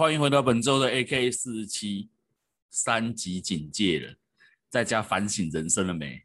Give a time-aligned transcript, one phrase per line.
[0.00, 2.08] 欢迎回到本周的 AK 四十七
[2.70, 4.14] 三级警戒了，
[4.70, 6.22] 在家反省人生了没？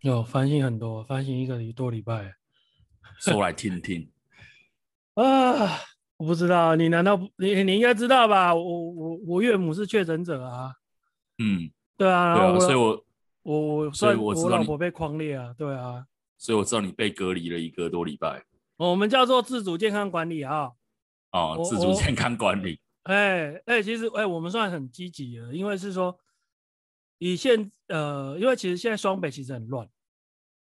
[0.00, 2.34] 有反省很多，反省一个多礼拜，
[3.18, 4.10] 说来听听。
[5.16, 5.78] 啊，
[6.18, 8.54] 我不知道，你难道不你你应该知道吧？
[8.54, 10.74] 我我我岳母是确诊者啊。
[11.38, 13.04] 嗯，对啊，对啊，所以我
[13.44, 16.04] 我我所以我知道我老婆被匡列啊，对啊，
[16.36, 18.44] 所以我知道你被隔离了一个多礼拜。
[18.76, 20.72] 我们叫做自主健康管理啊。
[21.32, 22.78] 哦，自主健康管理。
[23.06, 26.18] 哎哎，其实哎，我们算很积极了，因为是说
[27.18, 29.88] 以现呃，因为其实现在双北其实很乱。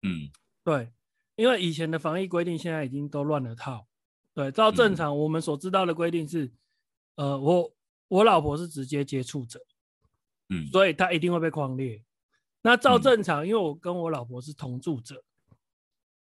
[0.01, 0.31] 嗯，
[0.63, 0.91] 对，
[1.35, 3.87] 因为以前的防疫规定现在已经都乱了套。
[4.33, 6.45] 对，照正常我们所知道的规定是，
[7.15, 7.73] 嗯、呃，我
[8.07, 9.59] 我老婆是直接接触者。
[10.49, 12.03] 嗯，所以她一定会被框列。
[12.63, 15.57] 那照正常，嗯、因为我跟我老婆是同住者，嗯、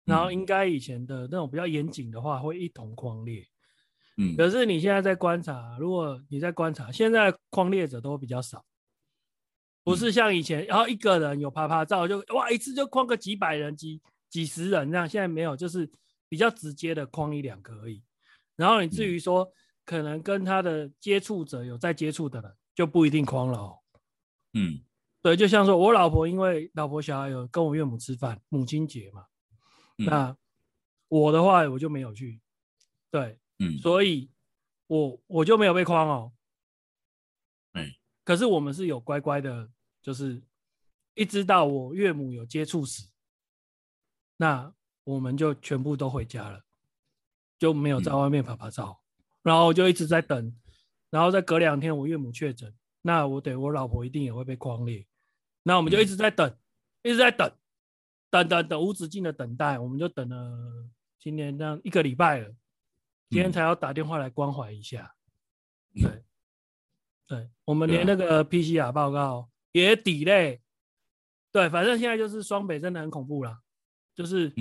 [0.03, 3.47] 然后应该以前的那种比较严谨的话，会一同框列。
[4.21, 8.65] 嗯，可是你现在在观察，如果你在观察，现在框列者都比较少，
[9.81, 15.89] 不是像以前，然后一个人有趴趴照就哇一次就框个几百人、几几十人这样，现在没有，就是
[16.27, 18.03] 比较直接的框一两个而已。
[18.57, 19.49] 然后你至于说
[19.85, 23.79] 可能跟他的接触者有在接触的人，就不一定框了哦。
[24.53, 24.81] 嗯，
[25.21, 29.25] 对，就像说我老婆，因为老婆小孩有跟我岳母吃饭，母亲节嘛，
[29.97, 30.37] 嗯、那
[31.07, 32.41] 我的话我就没有去，
[33.09, 34.29] 对，嗯，所以
[34.87, 36.33] 我我就没有被框哦，
[37.73, 37.91] 嗯，
[38.23, 39.69] 可是我们是有乖乖的，
[40.01, 40.41] 就是
[41.13, 43.07] 一直到我岳母有接触史，
[44.37, 46.63] 那我们就全部都回家了，
[47.57, 50.55] 就没有在外面拍拍照，嗯、然后就一直在等，
[51.09, 52.73] 然后再隔两天我岳母确诊。
[53.01, 55.07] 那我得我老婆一定也会被框裂，
[55.63, 56.57] 那我们就一直在等，嗯、
[57.03, 57.49] 一直在等，
[58.29, 62.53] 等等等无止境的等待，我们就等了今年这样一个礼拜了，
[63.29, 65.15] 今天才要打电话来关怀一下。
[65.95, 66.23] 嗯、对，
[67.27, 70.59] 对，我们连那个 PCR 报告也 delay。
[71.51, 73.59] 对，反正现在就是双北真的很恐怖啦，
[74.15, 74.53] 就是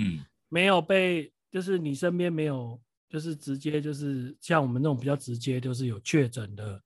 [0.47, 6.81] 没有被，就是你身边没有，就是直接就是像我们那种比较直接，就是有确诊的，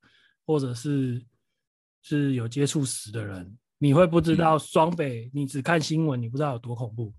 [0.45, 1.23] 或者是。
[2.05, 7.13] 是有接触史的人，你会不知道双北，你只看新闻，你不知道有多恐怖。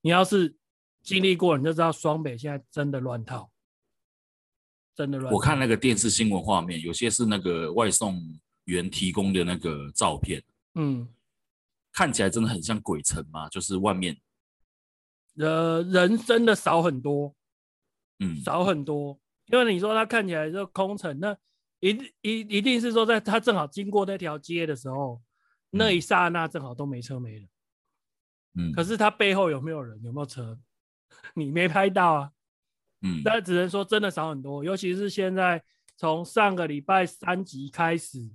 [0.00, 0.56] 你要是
[1.02, 3.51] 经历过，你就知道双北现在真的乱套，
[4.94, 5.32] 真的乱。
[5.32, 8.20] 我看那个电视新闻画面，有些是那个外送
[8.64, 10.42] 员提供的那个照片，
[10.74, 11.08] 嗯，
[11.92, 14.16] 看起来真的很像鬼城嘛，就是外面，
[15.38, 17.34] 呃，人真的少很多，
[18.18, 21.36] 嗯，少很多，因为你说它看起来就空城那。
[21.84, 25.20] 一一一定是说，在他正好经过那条街的时候，
[25.72, 27.48] 嗯、那一刹那正好都没车没人。
[28.54, 30.00] 嗯，可是他背后有没有人？
[30.04, 30.56] 有没有车？
[31.34, 32.30] 你没拍到啊。
[33.02, 35.62] 嗯，但只能说真的少很多，尤其是现在
[35.96, 38.30] 从上个礼拜三级开始，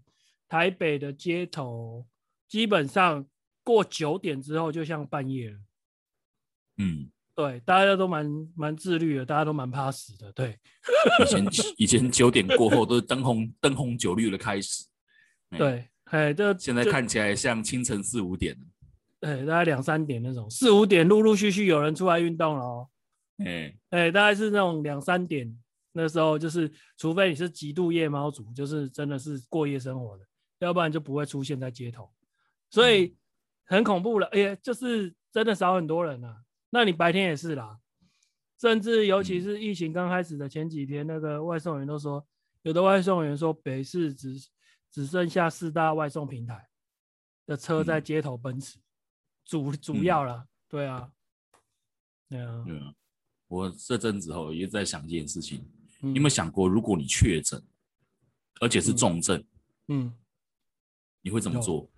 [0.47, 2.05] 台北的街头
[2.47, 3.25] 基本上
[3.63, 5.57] 过九点之后就像半夜了。
[6.77, 7.09] 嗯。
[7.35, 10.31] 对，大家都蛮蛮自律的，大家都蛮怕死的。
[10.31, 10.57] 对，
[11.23, 11.45] 以前
[11.77, 14.83] 以前九点过后都是灯红灯红酒绿的开始。
[15.55, 18.57] 对，哎，这现在看起来像清晨四五点。
[19.19, 22.89] 对，大概两三点那种，四五点陆陆续续有人出来运动了哦。
[23.45, 25.55] 哎哎，大概是那种两三点
[25.91, 30.25] 那时候，就是除非你是极度夜猫族，就是真的是过夜生活的，
[30.59, 32.11] 要不然就不会出现在街头。
[32.69, 33.15] 所以
[33.65, 36.43] 很恐怖了，哎呀，就是真的少很多人啊。
[36.69, 37.79] 那你白天也是啦，
[38.59, 42.27] 甚至尤其是疫情刚开始的前几天，那个外送员都说，
[42.63, 44.35] 有的外送员说北市只
[44.91, 46.67] 只剩下四大外送平台
[47.45, 48.77] 的车在街头奔驰，
[49.45, 51.11] 主主要啦，对啊，
[52.29, 52.93] 对啊，对啊。
[53.47, 55.65] 我这阵子后也在想一件事情，
[56.01, 57.61] 你有没有想过，如果你确诊，
[58.59, 59.43] 而且是重症，
[59.87, 60.13] 嗯，
[61.21, 61.89] 你会怎么做？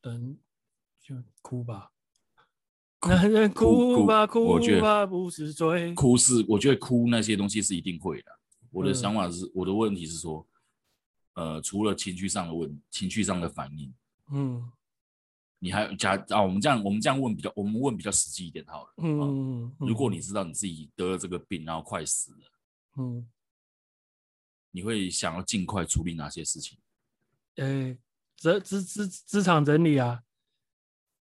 [0.00, 0.36] 等
[1.00, 1.92] 就哭吧。
[3.08, 8.30] 男人哭吧哭吧不是罪，哭是我觉得哭那些东西是一定会的。
[8.70, 10.46] 我的想法是，嗯、我的问题是说，
[11.32, 13.94] 呃，除了情绪上的问，情绪上的反应，
[14.32, 14.70] 嗯，
[15.62, 16.42] 你还假啊？
[16.42, 18.94] 我们这样我们这样问比较，我们问比较实际一点好了。
[18.96, 22.50] 嗯，嗯，如果你知道你自己得了这个病，然后快死了，
[22.96, 23.28] 嗯，
[24.70, 26.78] 你会想要尽快处理哪些事情？
[27.56, 27.98] 呃、欸，
[28.36, 30.22] 资资资资产整理啊，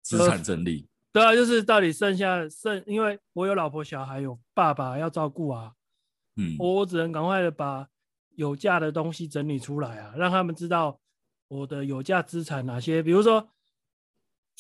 [0.03, 0.89] 资产整理。
[1.11, 5.75] 对啊，就是到底剩下剩，因为我有老婆小孩，有爸爸要照顾啊，
[6.37, 7.89] 嗯，我只能赶快的把
[8.37, 11.01] 有价的东西整理出来啊，让他们知道
[11.49, 13.49] 我的有价资产哪些，比如说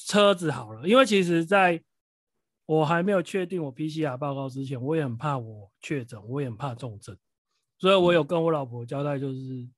[0.06, 1.82] 车子好了，因为其实在
[2.64, 7.16] 我还没有确定我 PCR 报告之前，我也很怕我确诊，我也很怕重症，
[7.78, 9.68] 所以我有跟我老婆交代，就是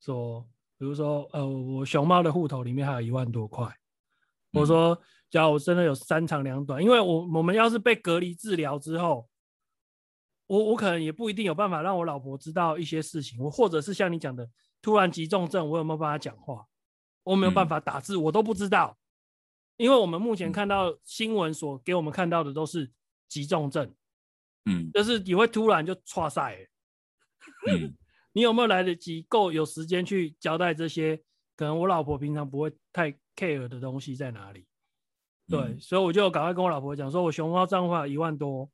[0.00, 0.46] 说，
[0.76, 3.66] 比如说，呃，我熊猫的户头里面还有一万多块。
[4.52, 5.00] 我说，
[5.30, 9.28] 假如我真的有三长两短，因为我我们要是被隔离治疗之后，
[10.46, 14.50] 我我可能也不一定有办法让我老婆知道一些事情，我或者是像你讲的，
[14.82, 16.66] 突然急重症，我有没有办法讲话？
[17.22, 18.96] 我没有办法打字，我都不知道。
[19.80, 22.90] 因为我们目前看到新闻所给我们看到的都是
[23.28, 23.90] 急重症，
[24.66, 26.68] 嗯，就是你会突然就剉赛，
[27.66, 27.96] 嗯，
[28.34, 31.16] 你有没有来得及够有时间去交代这些？
[31.56, 34.66] 可能我老婆平常不会太 care 的东西在哪里？
[35.48, 38.70] 对，嗯、所以我就赶快跟我老婆讲，说我熊猫账户一万多，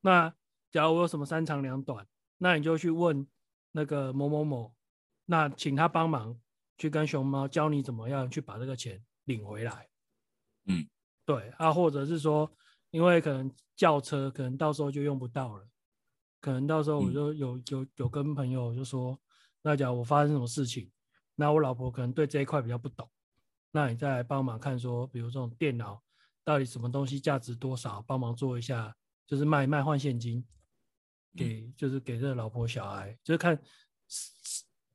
[0.00, 0.34] 那
[0.72, 2.04] 假如我有什么三长两短，
[2.38, 3.24] 那你就去问
[3.70, 4.74] 那个某某某，
[5.26, 6.36] 那请他帮忙
[6.76, 9.86] 去跟熊猫教你怎么样去把这个钱领回来。
[10.66, 10.86] 嗯，
[11.24, 12.50] 对啊，或者是说，
[12.90, 15.66] 因为可能轿车可能到时候就用不到了，
[16.40, 19.18] 可能到时候我就有、嗯、有有跟朋友就说，
[19.62, 20.90] 那假如我发生什么事情，
[21.34, 23.08] 那我老婆可能对这一块比较不懂，
[23.70, 26.02] 那你再来帮忙看说，比如这种电脑
[26.44, 28.94] 到底什么东西价值多少，帮忙做一下，
[29.26, 30.44] 就是卖卖换现金，
[31.36, 33.58] 给、嗯、就是给这个老婆小孩，就是看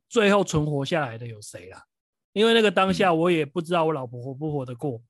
[0.09, 1.83] 最后存活下来的有谁啦，
[2.33, 5.01] 因为那个当下我也不知道我老婆活不活得过。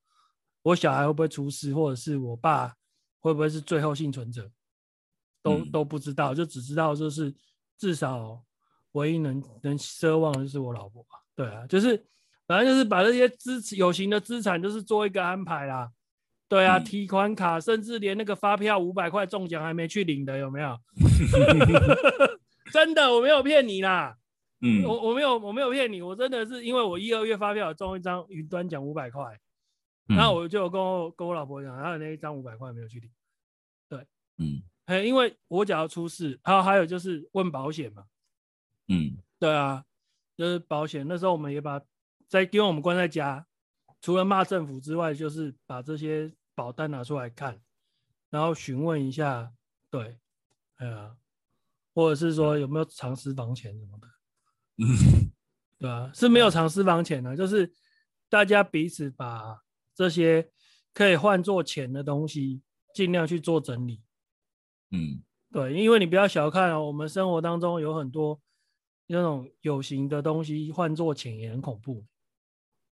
[0.66, 2.74] 我小孩会不会出事，或者是我爸
[3.20, 4.50] 会不会是最后幸存者，
[5.40, 7.32] 都都不知道，就只知道就是
[7.78, 8.42] 至少
[8.92, 11.10] 唯一能能奢望的就是我老婆吧。
[11.36, 12.04] 对啊，就是
[12.48, 15.88] 反正就是把这些资有形的资产就是做一个安排啦。
[16.48, 20.76] 对啊，提款卡，甚至连那个发票五百块中奖还没去领的有没有？
[22.72, 24.16] 真的，我没有骗你啦。
[24.62, 29.38] 嗯，我我没有我没有骗你，我真的是因为我一二月发票中一张云端奖五百块。
[30.08, 33.10] 然后我就跟我跟我老婆讲，然后那一张五百块没有去领，
[33.88, 34.06] 对，
[34.38, 38.04] 嗯，还因为我只要出事，还有还有就是问保险嘛，
[38.86, 39.84] 嗯，对啊，
[40.36, 41.04] 就是保险。
[41.08, 41.80] 那时候我们也把
[42.28, 43.44] 在因为我们关在家，
[44.00, 47.60] 除了骂政府之外，就是把这些保单拿出来看，
[48.30, 49.52] 然后询问一下，
[49.90, 50.20] 对，
[50.76, 51.16] 哎呀，
[51.94, 54.06] 或者是说有没有藏私房钱什么的，
[54.76, 55.32] 嗯，
[55.78, 57.74] 对啊，是没有藏私房钱的，就是
[58.28, 59.60] 大家彼此把。
[59.96, 60.50] 这些
[60.92, 62.60] 可以换做钱的东西，
[62.94, 64.02] 尽量去做整理。
[64.90, 68.38] 嗯，对，因为你不要小看哦，我们生活当中有很多
[69.06, 72.04] 那种有形的东西换做钱也很恐怖。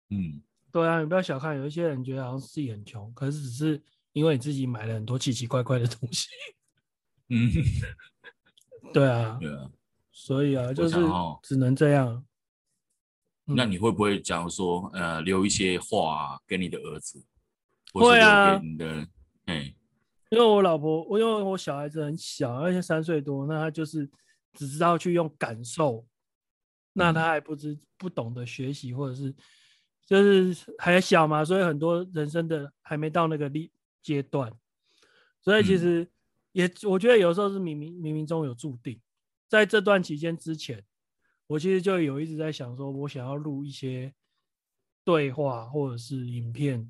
[0.09, 0.41] 嗯，
[0.71, 3.81] 对啊，你不要小看，有一些人觉得好像自己很穷，可是只是
[4.13, 6.29] 因为你自己买了很多奇奇怪怪的东西。
[7.29, 7.51] 嗯，
[8.93, 9.69] 对啊，对啊，
[10.11, 10.95] 所以啊，就是
[11.43, 12.25] 只能这样。
[13.45, 17.21] 那你会不会假如说，呃，留一些话给你的儿子？
[17.91, 19.07] 会啊，给你的，
[19.45, 19.75] 哎，
[20.29, 24.09] 因为我老婆，我因为我小孩子很小，而且三岁多，那他就是
[24.53, 26.05] 只知道去用感受，
[26.93, 29.35] 那他还不知不懂得学习，或者是
[30.05, 33.69] 就是还小嘛，所以很多人生的还没到那个历
[34.01, 34.51] 阶段，
[35.41, 36.09] 所以其实
[36.53, 39.01] 也我觉得有时候是冥冥冥冥中有注定，
[39.49, 40.81] 在这段期间之前。
[41.47, 44.13] 我其实就有一直在想，说我想要录一些
[45.03, 46.89] 对话或者是影片，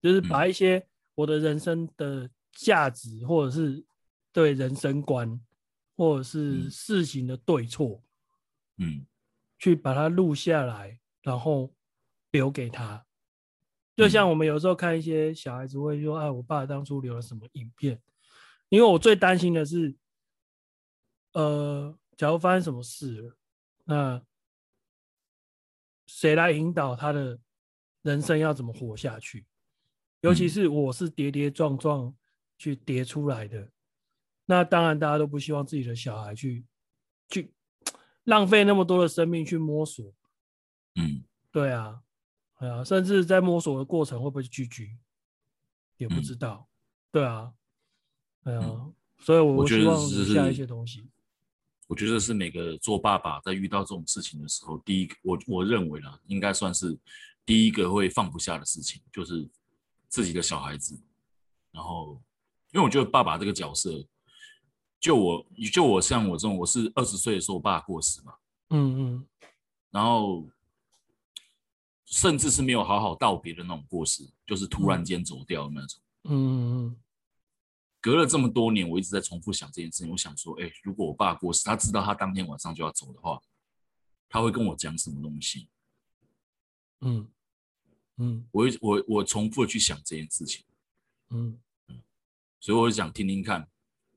[0.00, 3.84] 就是把一些我的人生的价值，或者是
[4.32, 5.40] 对人生观，
[5.96, 8.02] 或者是事情的对错，
[8.76, 9.06] 嗯，
[9.58, 11.74] 去把它录下来，然后
[12.30, 13.04] 留给他。
[13.96, 18.00] 就像我们有时候看一些小孩子会说：“啊，我爸当初留了什么影片？”
[18.68, 19.94] 因为我最担心的是，
[21.32, 23.36] 呃，假如发生什么事了。
[23.84, 24.22] 那
[26.06, 27.38] 谁来引导他的
[28.02, 29.46] 人生要怎么活下去？
[30.20, 32.14] 尤其是我是跌跌撞撞
[32.56, 33.70] 去跌出来的，
[34.46, 36.64] 那当然大家都不希望自己的小孩去
[37.28, 37.52] 去
[38.22, 40.14] 浪费那么多的生命去摸索。
[40.94, 42.02] 嗯，对啊，
[42.58, 44.96] 对啊，甚至在摸索的过程会不会去 GG
[45.98, 46.70] 也不知道。
[47.10, 47.52] 对啊，
[48.42, 51.10] 对啊，所以我希望留下一些东西。
[51.86, 56.98] 我觉得是每个做爸爸在遇到这种事情的时候，第一个我我认为啦，应该算是
[57.44, 59.48] 第一个会放不下的事情，就是
[60.08, 60.98] 自己的小孩子。
[61.70, 62.22] 然后，
[62.72, 63.90] 因为我觉得爸爸这个角色，
[64.98, 68.34] 就我就我像我这种，我是二十岁的时候我爸过世嘛，
[68.70, 69.26] 嗯嗯，
[69.90, 70.48] 然后
[72.06, 76.96] 甚至是没有好好道别的那种过世，就是突然间走掉的那种，嗯嗯嗯。
[78.04, 80.10] 隔了这么多年，我一直在重复想这件事情。
[80.10, 83.40] 我想说，哎，如果我爸过世，他知道他当天晚上就要走的话，
[84.28, 85.70] 他会跟我讲什么东西？
[87.00, 87.26] 嗯
[88.18, 90.66] 嗯，我我我重复的去想这件事情。
[91.30, 91.58] 嗯
[91.88, 92.02] 嗯，
[92.60, 93.66] 所以我就想听听看，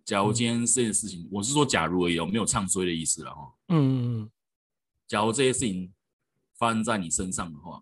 [0.03, 3.56] 假如今天这件事情，嗯、我是说假如而已，没有唱衰的意思了哈。
[3.70, 4.32] 嗯嗯嗯。
[5.08, 5.94] 假如这些事情
[6.56, 7.82] 发生在你身上的话，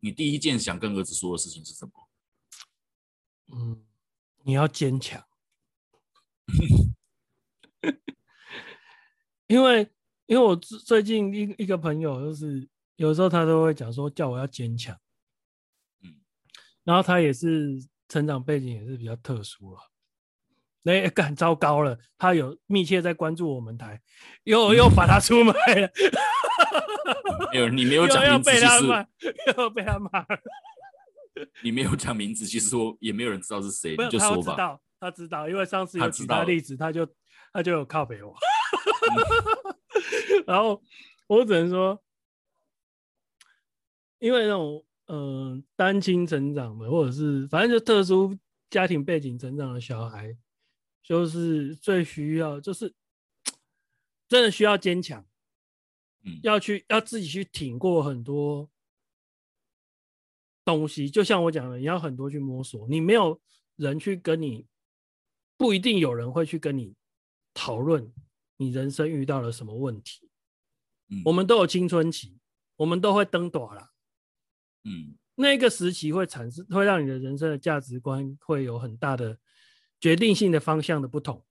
[0.00, 1.92] 你第一件想跟儿子说的事情是什么？
[3.54, 3.82] 嗯，
[4.44, 5.22] 你要坚强。
[9.46, 9.88] 因为，
[10.26, 14.98] 因为我最近一一个朋友，就是有时候他都会讲说，叫我要坚强。
[16.02, 16.14] 嗯，
[16.82, 19.82] 然后他也是成长背景也是比较特殊啊。
[20.82, 24.02] 那更糟糕了，他有密切在关注我们台，
[24.44, 25.90] 又又把他出卖了。
[27.52, 28.66] 没有，你没有讲名字，其实
[29.56, 30.10] 又被他骂。
[31.62, 34.54] 你没有讲名字，其实说也没有人知道是谁，你就说吧。
[34.54, 37.06] 他知道，他知道，因为上次有其他例子，他就
[37.52, 38.34] 他就有靠北我。
[40.46, 40.82] 然后
[41.26, 42.02] 我只能说，
[44.18, 48.36] 因为那种嗯、呃、单亲成长的，或者是反正就特殊
[48.70, 50.36] 家庭背景成长的小孩，
[51.02, 52.94] 就是最需要，就是
[54.28, 55.24] 真的需要坚强，
[56.22, 58.68] 嗯，要去要自己去挺过很多
[60.64, 61.10] 东西。
[61.10, 63.40] 就像我讲的，你要很多去摸索，你没有
[63.76, 64.66] 人去跟你，
[65.56, 66.94] 不一定有人会去跟你
[67.52, 68.12] 讨论。
[68.56, 70.30] 你人生遇到了什么问题？
[71.08, 72.38] 嗯，我们都有青春期，
[72.76, 73.90] 我们都会登短了，
[74.84, 79.40] 嗯，那个时期会产生，会让你的人生的价值观会有很大的
[79.98, 81.44] 决定性的方向的不同。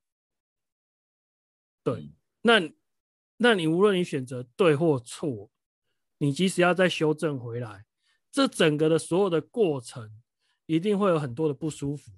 [1.83, 2.73] 对，嗯，那
[3.35, 5.51] 那你无论你选择对或错，
[6.19, 7.85] 你即使要再修正回来，
[8.33, 10.11] 这整个的所有的过程
[10.65, 12.11] 一定会有很多的不舒服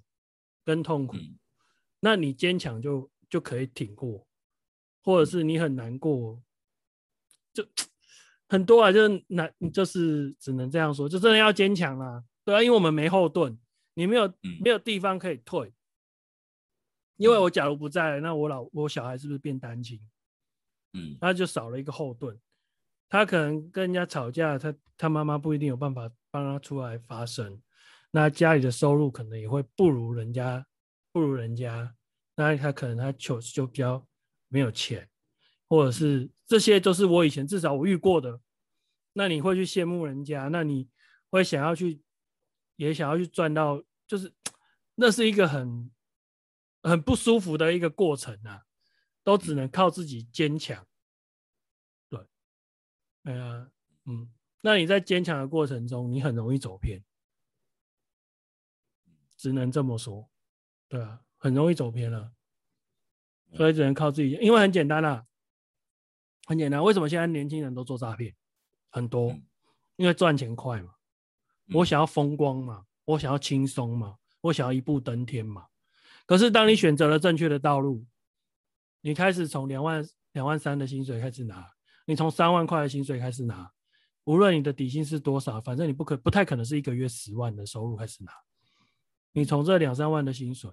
[0.64, 1.38] 跟痛苦，嗯，
[2.00, 4.26] 那你坚强就就可以挺过。
[5.02, 6.42] 或者是你很难过，
[7.52, 7.64] 就
[8.48, 13.56] 很多啊，就是难，就是只能这样说，就真的要坚强啦，对啊，因为我们没后盾，
[13.94, 14.26] 你没有
[14.60, 15.72] 没有地方可以退，
[17.18, 20.00] 因为我假如不在，那我老我小孩是不是变单亲？
[20.94, 22.36] 嗯，那就少了一个后盾，
[23.08, 27.60] 他可能跟人家吵架，他他妈妈不一定有办法帮他出来发声，
[28.10, 30.66] 那家里的收入可能也会不如人家，
[31.12, 31.94] 不如人家，
[32.34, 34.06] 那他可能他就就比较。
[34.48, 35.10] 没有钱，
[35.68, 38.40] 或者是这些都是我以前至少我遇过的。
[39.12, 40.88] 那你会去羡慕人家，那你
[41.30, 42.00] 会想要去，
[42.76, 44.32] 也想要去赚到，就是
[44.94, 45.90] 那是一个很
[46.80, 48.62] 很不舒服的一个过程啊，
[49.24, 50.86] 都只能靠自己坚强。
[53.26, 53.70] 对，哎呀，
[54.04, 54.30] 嗯，
[54.62, 57.02] 那你在坚强的过程中，你很容易走偏，
[59.36, 60.30] 只能这么说，
[60.88, 62.32] 对啊，很容易走偏了。
[63.52, 65.26] 所以只能靠自己，因为很简单啦、啊，
[66.46, 66.82] 很简单。
[66.82, 68.34] 为什么现在年轻人都做诈骗？
[68.90, 69.36] 很多，
[69.96, 70.94] 因为赚钱快嘛。
[71.74, 75.66] 我想要风光嘛，我想要轻松嘛，我想要一步登天嘛。
[76.26, 78.04] 可是当你选择了正确的道路，
[79.00, 81.75] 你开始从两万、两万三的薪水开始拿，
[82.06, 83.70] 你从三万块的薪水开始拿，
[84.24, 88.32] 无论你的底薪是多少，反正你不可不太可能是一个月十万的收入开始拿。
[89.32, 90.70] 你从这两三万的薪水，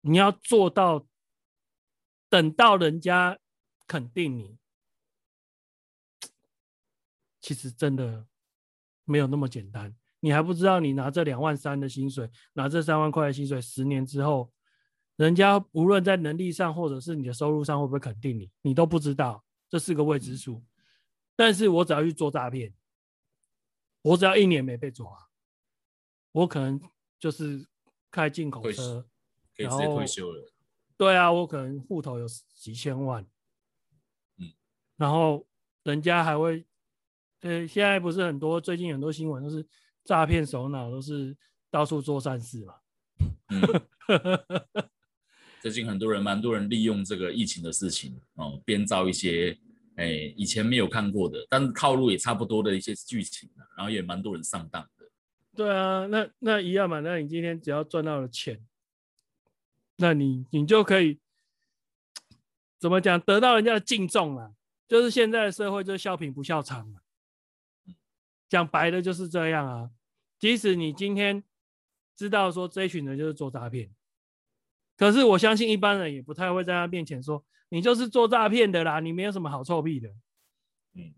[0.00, 1.06] 你要做到。
[2.30, 3.38] 等到人家
[3.86, 4.58] 肯定你，
[7.40, 8.26] 其实真的
[9.04, 9.94] 没有那么简单。
[10.18, 14.52] 你还不知道，你拿这两万三的薪水，拿这三万块的薪水，十年之后，
[15.14, 19.43] 人家无论在能力上，或者是你的收入上，会不会肯定你，你都不知道，
[19.74, 20.62] 这是个未知数。
[21.34, 22.72] 但是我只要去做诈骗，
[24.02, 25.04] 我只要一年没被抓，
[26.30, 26.80] 我可能
[27.18, 27.66] 就是
[28.08, 29.04] 开进口车，
[29.56, 30.48] 然后退休了。
[30.96, 33.26] 对啊，我可能户头有几千万，
[34.36, 34.52] 嗯，
[34.96, 35.44] 然后
[35.82, 36.64] 人家还会，
[37.40, 39.66] 呃，现在不是很多，最近很多新闻都是
[40.04, 41.36] 诈骗首脑，都是
[41.68, 42.76] 到处做善事嘛。
[43.48, 43.60] 嗯、
[45.60, 49.58] 最近很多人，蛮多人利用这个疫情的事情哦，编造一些
[49.96, 55.10] 哎以前没有看过的，但是套路也差不多的一些剧情，然后也蛮多人上当的。
[55.54, 58.64] 对啊，那那一样嘛，那你今天只要赚到了钱。
[59.96, 61.20] 那你你就可以
[62.80, 64.52] 怎么讲得到人家的敬重啊？
[64.88, 67.00] 就是现在的社会就是笑贫不笑娼嘛，
[68.48, 69.90] 讲白的就是这样啊。
[70.38, 71.42] 即使你今天
[72.16, 73.88] 知道说这一群人就是做诈骗，
[74.96, 80.08] 可是我相信一般人也不太会在他面前说你就是做诈骗的啦，你没有什么好臭屁的。
[80.94, 81.14] 嗯，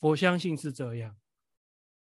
[0.00, 1.16] 我相信是这样。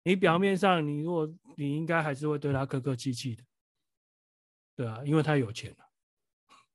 [0.02, 3.44] 你表面上你如果你应该还是会对他客客气气的。
[4.74, 5.90] 对啊，因为他有钱了。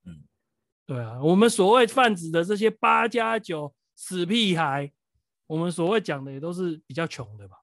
[0.04, 0.24] 嗯，
[0.86, 4.94] 对啊，我们所谓泛指的这些八加九死屁孩，
[5.48, 7.58] 我们所谓讲的也都是比较穷的吧？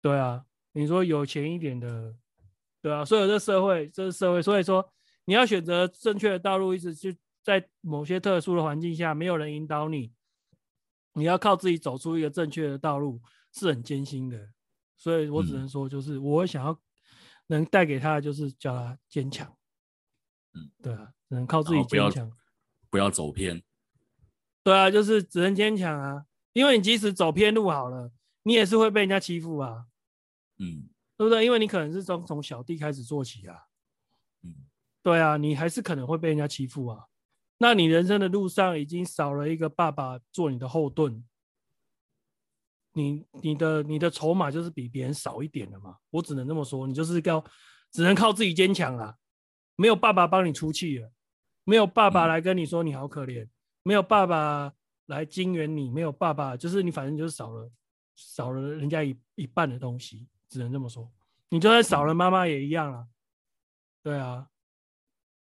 [0.00, 2.16] 对啊，你说有钱一点的，
[2.82, 4.92] 对啊，所以这社会，这是社会，所以说
[5.24, 10.12] 你要选择正确的道路，一直就在某些特殊的环境下，没有人引导你，
[11.12, 13.22] 你要靠自己走出一个正确的道路，
[13.52, 14.50] 是很艰辛的。
[14.96, 16.76] 所以我只能说，就是我想要
[17.46, 19.56] 能带给他的，就是叫他坚强。
[20.54, 22.32] 嗯，对啊，只能靠自己坚强，
[22.90, 23.62] 不要走偏。
[24.64, 28.10] 对啊，就是只能坚强啊，因为你即使走偏路好了，
[28.42, 29.86] 你也是会被人家欺负啊。
[30.58, 30.88] 嗯。
[31.22, 31.44] 对不对？
[31.44, 33.56] 因为你可能是从从小弟开始做起啊，
[34.42, 34.52] 嗯，
[35.04, 37.06] 对啊，你还是可能会被人家欺负啊。
[37.58, 41.24] 那你人生的路上已经少了一个爸爸做你的后盾，
[42.94, 45.98] 你你的你的筹码就是比别人少一点了嘛。
[46.10, 47.44] 我只能这么说，你就是要
[47.92, 49.14] 只能靠自己坚强啊。
[49.76, 51.12] 没有爸爸帮你出气了，
[51.62, 53.48] 没有爸爸来跟你说你好可怜，
[53.84, 54.72] 没有爸爸
[55.06, 57.70] 来金援你，没有爸爸，就是你反正就是少了
[58.16, 60.26] 少了人家一一半的东西。
[60.52, 61.10] 只能这么说，
[61.48, 63.08] 你就算少了妈妈也一样啊。
[64.02, 64.46] 对啊，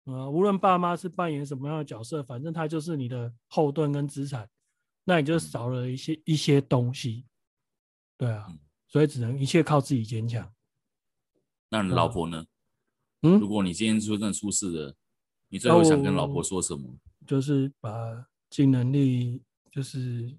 [0.04, 4.48] 呃，无论爸妈是扮演什么样的角色，反正他就是你的后盾跟资产，
[5.04, 7.24] 那你就少了一些一些东西。
[8.16, 8.52] 对啊，
[8.88, 10.52] 所以只能一切靠自己坚强。
[11.68, 12.46] 那你老婆呢？
[13.22, 14.96] 嗯，如果你今天真的出事了，
[15.48, 16.98] 你最后想跟老婆说什么？
[17.26, 20.36] 就是把尽能力，就是，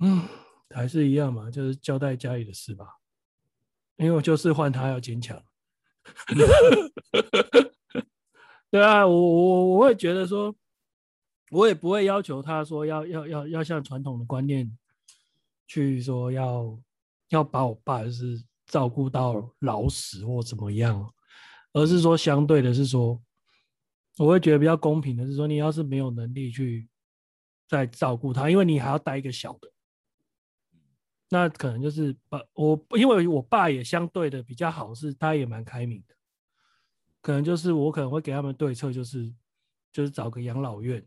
[0.00, 0.28] 嗯。
[0.74, 2.86] 还是一样嘛，就是交代家里的事吧，
[3.96, 5.42] 因为我就是换他要坚强。
[8.70, 10.54] 对啊，我我我会觉得说，
[11.50, 14.78] 我也不会要求他说要要要要像传统的观念
[15.66, 16.78] 去说要
[17.30, 21.12] 要把我爸是照顾到老死或怎么样，
[21.72, 23.20] 而是说相对的是说，
[24.18, 26.88] 我会觉得比较公平的是说，你要是没有能力去
[27.68, 29.68] 再照顾他，因为你还要带一个小的。
[31.32, 36.14] 那可能就是把我，因为我爸也相对的比较好，是他也蛮开明的。
[37.22, 39.32] 可能就是我可能会给他们对策，就是
[39.92, 41.06] 就是找个养老院，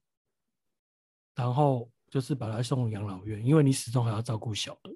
[1.35, 4.95] 然后就是把他送养老院，因为你始终还要照顾小的。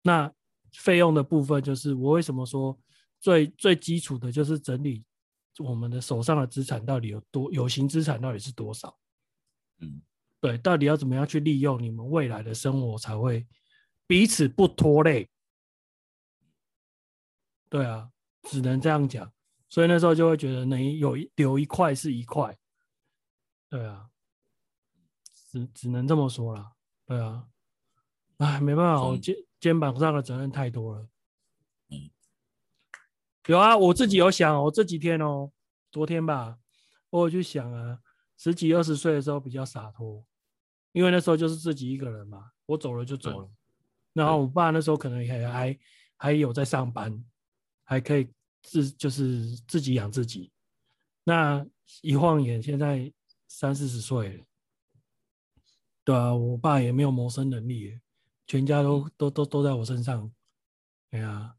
[0.00, 0.32] 那
[0.72, 2.78] 费用的部分，就是我为什么说
[3.20, 5.04] 最最基础的就是整理
[5.58, 8.96] 我们的手上的资产到底有多，有形资产到底是多少？
[9.80, 10.00] 嗯，
[10.40, 13.46] 对，到底要怎么样去利用你们未来的生活才会。
[14.06, 15.28] 彼此不拖累，
[17.68, 18.10] 对啊，
[18.44, 19.32] 只能这样讲。
[19.68, 22.56] 所以那时候就会觉得，能有一留一块是一块，
[23.68, 24.08] 对啊，
[25.50, 26.72] 只只能这么说了，
[27.04, 27.48] 对啊，
[28.38, 31.08] 哎，没办法，我肩肩膀上的责任太多了。
[31.88, 32.08] 嗯，
[33.46, 35.50] 有啊，我自己有想，我这几天哦，
[35.90, 36.58] 昨天吧，
[37.10, 37.98] 我有去想啊，
[38.36, 40.24] 十几二十岁的时候比较洒脱，
[40.92, 43.50] 因为那时候就是自己一个人嘛，我走了就走了。
[44.16, 45.78] 然后我爸那时候可能也还
[46.16, 47.22] 还有在上班，
[47.84, 48.26] 还可以
[48.62, 50.50] 自就是自己养自己。
[51.22, 51.62] 那
[52.00, 53.12] 一晃眼现在
[53.46, 54.44] 三四十岁了，
[56.02, 58.00] 对啊，我爸也没有谋生能力，
[58.46, 60.32] 全家都都都都在我身上。
[61.10, 61.54] 对啊，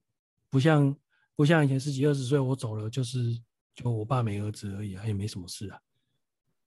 [0.50, 0.98] 不像
[1.36, 3.40] 不像以前十几二十岁我走了就是
[3.76, 5.80] 就我爸没儿子而已啊，也没什么事啊。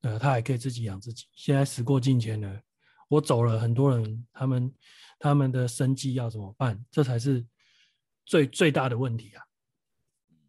[0.02, 1.26] 呃，他还可以自己养自己。
[1.34, 2.62] 现在时过境迁了，
[3.08, 4.72] 我走了，很多人他们。
[5.20, 6.82] 他们的生计要怎么办？
[6.90, 7.46] 这才是
[8.24, 9.44] 最最大的问题啊！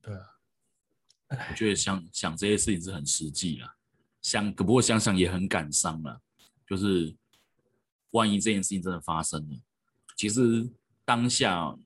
[0.02, 0.26] 对啊，
[1.28, 3.76] 我觉得想想这些事情是很实际啊，
[4.22, 6.18] 想不过想想也很感伤啊。
[6.66, 7.14] 就是
[8.12, 9.60] 万一这件事情真的发生了，
[10.16, 10.70] 其实
[11.04, 11.78] 当下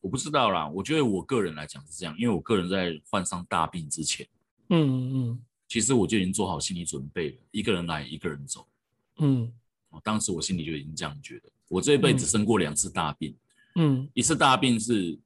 [0.00, 0.68] 我不知道啦。
[0.68, 4.24] 我觉得我个人来讲是这样，因为我个人在患上大病之前，
[4.68, 8.68] 嗯嗯嗯，其实我就已经做好心理准备了，一个人来，一个人走，
[9.18, 9.52] 嗯。
[10.02, 11.50] 当时我心里就已经这样觉得。
[11.72, 13.34] 我这一辈子生过两次大病，
[13.76, 15.18] 嗯，一次大病是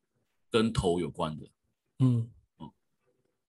[0.48, 1.48] 跟头有关的，
[1.98, 2.72] 嗯，哦。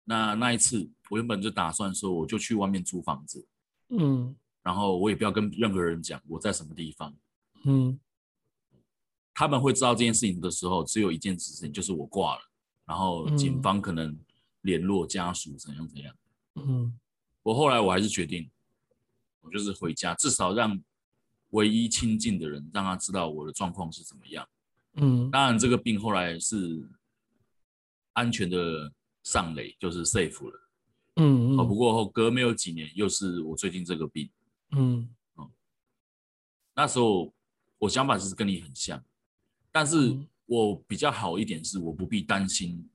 [0.05, 3.45] 那那一次我原本就打算说，我就去外面租房子，
[3.89, 7.13] 嗯，然后我也不要跟任何人讲我在什么地方，
[7.65, 7.99] 嗯，
[9.33, 12.41] 他们会知道这件事情的时候，只有一件事情，就是我挂了，
[12.85, 14.17] 然后警方可能
[14.61, 16.15] 联络家属怎样怎样，
[16.55, 16.97] 嗯，
[17.43, 18.49] 我后来我还是决定，
[19.41, 20.81] 我就是回家，至少让。
[21.51, 24.47] 唯一亲近的人，让他知道我的状况是怎么样。
[24.95, 26.89] 嗯，当然，这个病后来是
[28.13, 28.91] 安全的
[29.23, 30.69] 上垒，就是 safe 了。
[31.17, 31.59] 嗯嗯。
[31.59, 34.29] 哦，不过后隔没有几年，又是我最近这个病。
[34.71, 35.07] 嗯
[35.37, 35.49] 嗯。
[36.75, 37.33] 那时候
[37.77, 39.03] 我想法是跟你很像，
[39.71, 42.89] 但是我比较好一点，是我不必担心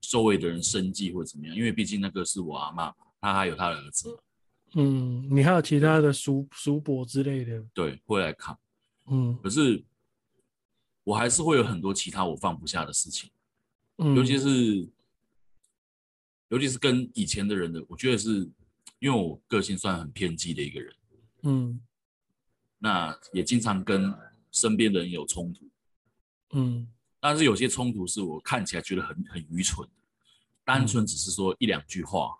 [0.00, 4.18] 周围的人生计或怎么样，因为毕竟那个是我阿嬷，她还有她的儿子。
[4.74, 8.56] 嗯，你还有其他的叔叔伯之类的，对，会来看。
[9.06, 9.82] 嗯，可是
[11.02, 13.30] 我还是会有很多其他我放不下的事情，
[13.98, 14.88] 嗯，尤其是
[16.48, 18.48] 尤其是跟以前的人的，我觉得是
[19.00, 20.94] 因为我个性算很偏激的一个人，
[21.42, 21.80] 嗯，
[22.78, 24.14] 那也经常跟
[24.52, 25.68] 身边的人有冲突，
[26.52, 26.86] 嗯，
[27.18, 29.94] 但是有些冲突是我看起来觉得很很愚蠢的，
[30.64, 32.38] 单纯只是说一两句话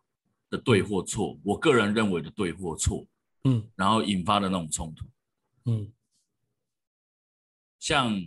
[0.50, 3.06] 的对或错，我个人认为的对或错，
[3.44, 5.06] 嗯，然后引发的那种冲突，
[5.64, 5.90] 嗯，
[7.78, 8.20] 像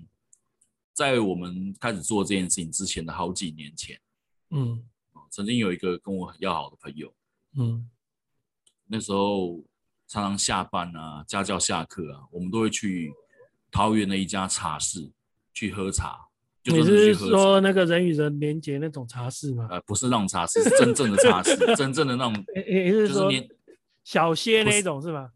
[0.94, 4.00] 在我们开始做这件事情之前的好几年前，
[4.52, 4.84] 嗯，
[5.30, 7.14] 曾经有一个跟我很要好的朋友，
[7.58, 7.90] 嗯，
[8.86, 9.64] 那时候
[10.08, 13.14] 常常下班啊，家教下课啊，我们都会去
[13.70, 15.12] 桃园的一家茶室
[15.54, 16.30] 去喝茶。
[16.64, 19.68] 就你是说那个人与人连接那种茶室吗？
[19.70, 22.34] 呃，不是那种茶室，是真正的茶室， 真正的那种。
[22.56, 23.30] 你是说
[24.06, 25.30] 小歇那种是吗？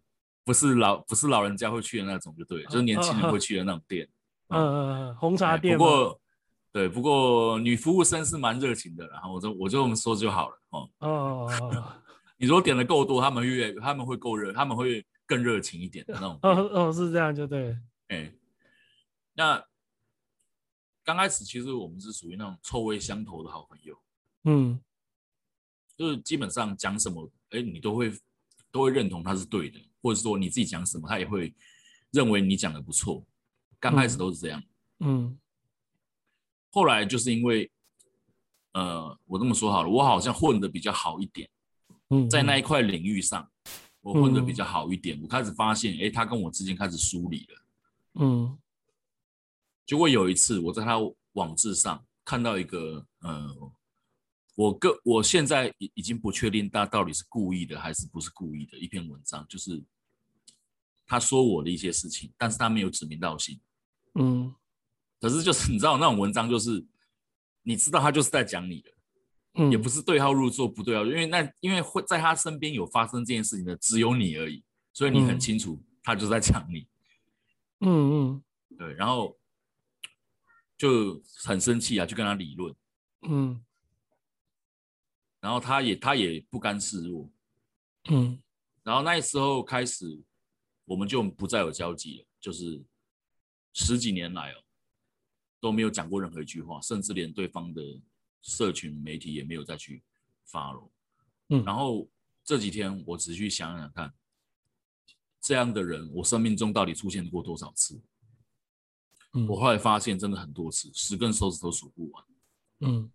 [0.46, 4.08] 不是老，不是老人家会去的那种，就对，就是年轻人会去的那种店。
[4.48, 5.78] 嗯嗯嗯，红茶店。
[5.78, 6.22] 不过，
[6.72, 10.90] 对，不过女服务生是蛮热情的，然后我就我就这么说就好了哦。
[11.00, 11.84] 哦，
[12.40, 16.40] 你如果点的够多，他们越他们会够热，他们会更热情一点的那种。
[16.42, 17.76] 哦哦，是这样就对。
[18.08, 18.32] 哎，
[19.36, 19.62] 那。
[21.08, 23.98] 刚开始其实我们是属于那种臭味相投的好朋友，
[24.44, 24.78] 嗯，
[25.96, 28.12] 就是基本上讲什么，哎，你都会
[28.74, 31.56] 都会认同他是对的，或者说你自己讲什么，他也会
[32.12, 33.26] 认为你讲的不错。
[33.80, 34.62] 刚开始都是这样，
[35.00, 35.40] 嗯，
[36.72, 37.72] 后来就是因为，
[38.74, 41.50] 呃，我这么说好了，我好像混的比较好一点，
[42.10, 43.50] 嗯，在那一块领域上，
[44.02, 47.62] 我混的比较好一点，我开始发现，哎，他跟我之间开始疏离了，
[48.16, 48.60] 嗯。
[49.88, 50.98] 结果有一次，我在他
[51.32, 53.56] 网志上看到一个，呃，
[54.54, 59.82] 我个我现在已已经不确定他到底是故意的还是不是故意的一篇文章，就是
[61.06, 63.58] 他说我的一些事情，但是他没有指名道姓，
[64.16, 64.54] 嗯，
[65.22, 66.86] 可是就是你知道那种文章，就是
[67.64, 68.92] 你知道他就是在讲你的，
[69.54, 76.86] 嗯，也不是对号入座不对号，因为那因为会在他身边有发生这件事情的只有你而已，所以你很清楚他就在讲你，
[77.80, 78.44] 嗯嗯，
[78.78, 79.37] 对，然后。
[80.78, 82.76] 就很生气啊，就跟他理论，
[83.24, 83.60] 嗯，
[85.40, 87.30] 然后他也他也不甘示弱，
[88.10, 88.40] 嗯，
[88.84, 90.22] 然后那时候开始，
[90.86, 92.80] 我们就不再有交集了，就是
[93.74, 94.64] 十几年来哦，
[95.60, 97.82] 都没有讲过任何一句话，甚至连对方的
[98.44, 100.04] 社群媒体也没有再去
[100.48, 100.92] follow，
[101.50, 102.08] 嗯，然后
[102.44, 104.14] 这几天我仔细想想看，
[105.42, 108.00] 这样的人我生命中到底出现过多少次？
[109.46, 112.24] 我后来发现，真的很多次，十根手指头数不完。
[112.80, 113.12] 嗯，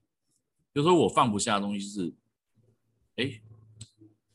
[0.74, 2.14] 就是说我放不下的东西是，
[3.16, 3.40] 哎，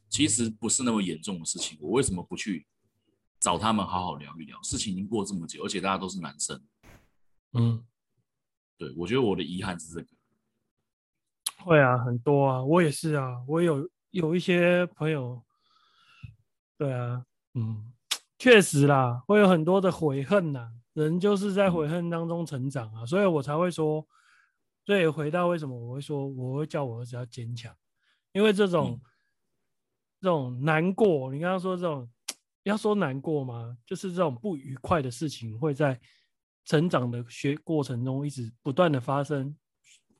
[0.10, 2.66] 其实不是那么严重的事情，我为什么不去
[3.40, 4.60] 找他们好好聊一聊？
[4.64, 6.62] 事情已经过这么久，而且大家都是男生。
[7.54, 7.86] 嗯，
[8.78, 10.08] 对，我觉得我的遗憾是这个。
[11.64, 15.44] 会啊，很多啊，我也是啊，我有有一些朋友，
[16.78, 17.94] 对啊，嗯，
[18.38, 20.72] 确实啦，会有很多的悔恨呐。
[21.04, 24.04] 人就是在悔恨当中成长啊，所以我才会说，
[24.84, 27.72] 所以回到为什么我会说，我会叫我儿子要坚强，
[28.32, 29.02] 因为这种、嗯、
[30.20, 32.10] 这种难过，你刚刚说这种
[32.64, 33.78] 要说难过吗？
[33.86, 36.00] 就是这种不愉快的事情会在
[36.66, 39.56] 成长的学过程中一直不断的发生，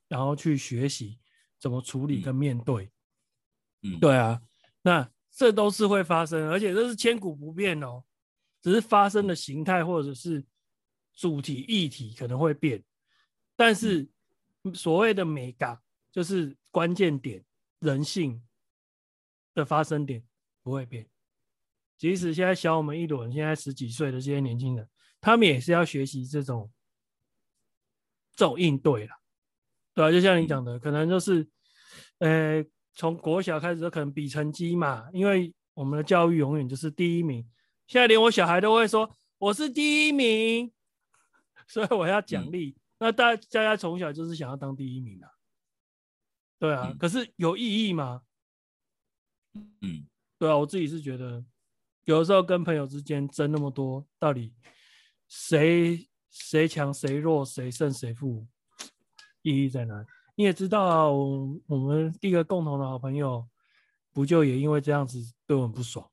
[0.06, 1.18] 然后去学习
[1.58, 2.88] 怎么处理跟面对。
[3.82, 4.40] 嗯，对啊，
[4.82, 8.04] 那这都是会发生，而且这是千古不变哦，
[8.62, 10.46] 只是发生的形态或者是。
[11.18, 12.80] 主题议题可能会变，
[13.56, 14.08] 但是
[14.72, 15.76] 所谓的美感
[16.12, 17.44] 就是关键点，
[17.80, 18.40] 人性
[19.52, 20.22] 的发生点
[20.62, 21.08] 不会变。
[21.96, 24.88] 即使现在小我们一轮，现在十几岁的这些年轻人，
[25.20, 26.70] 他们也是要学习这种
[28.36, 29.12] 这种应对了，
[29.94, 31.44] 对啊，就像你讲的，可能就是，
[32.18, 37.44] 呃，从国小开始就可能比成绩嘛，因为我们的教育永远就是第一名。
[37.88, 40.72] 现在连我小孩都会说我是第一名。
[41.68, 45.30] 所以我要奖励，嗯、那大家大家从小就是想要当第一名啊，
[46.58, 48.22] 对啊，嗯、可是有意义吗？
[49.54, 51.44] 嗯，对啊，我自己是觉得，
[52.04, 54.54] 有的时候跟朋友之间争那么多，到底
[55.28, 58.46] 谁谁强谁弱谁胜谁负，
[59.42, 60.06] 意义在哪里？
[60.36, 63.46] 你也知道啊，我我们一个共同的好朋友，
[64.12, 66.08] 不就也因为这样子对我们不爽，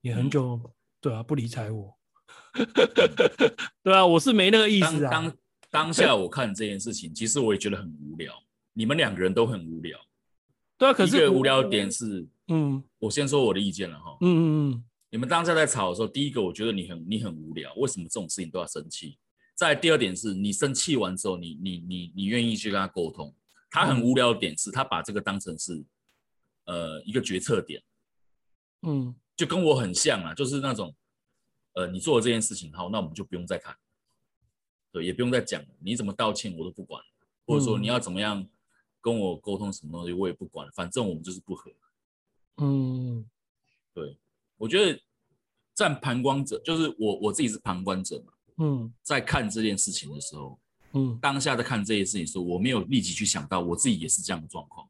[0.00, 1.96] 也很久、嗯、对啊不理睬我。
[3.82, 5.10] 对啊，我是没那个意思啊。
[5.10, 5.36] 当当，
[5.70, 8.32] 当下我看这件事情，其实我也觉得很无聊。
[8.72, 9.98] 你们两个人都很无聊。
[10.78, 14.16] 对啊，可是一个无聊的点是，嗯，我先说我的意见了哈。
[14.20, 14.84] 嗯嗯嗯。
[15.10, 19.18] 你们当下在吵的时候，第一个我觉得你很你很无聊，为什么这种事情都要生气？
[19.54, 23.34] 再第二点是你生气完之后，你你你你愿意去跟他沟通。
[23.70, 25.84] 他很无聊的点是，他把这个当成是
[26.64, 27.82] 呃一个决策点，
[28.82, 30.94] 嗯，就跟我很像啊，就是那种
[31.72, 33.76] 呃你做了这件事情，好，那我们就不用再谈，
[34.90, 37.02] 对，也不用再讲，你怎么道歉我都不管，
[37.46, 38.46] 或者说你要怎么样
[39.00, 41.70] 跟我沟通什么东西我也不管，反正我们就是不合。
[42.58, 43.24] 嗯，
[43.94, 44.18] 对，
[44.58, 45.00] 我觉得
[45.74, 48.32] 站旁观者就是我我自己是旁观者嘛。
[48.58, 50.60] 嗯，在看这件事情的时候，
[50.92, 54.88] 嗯，当下在看这件事情的时候，我没有立即去想到我自己也是这样的状况。